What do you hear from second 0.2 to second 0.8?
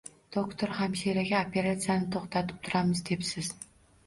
Doktor,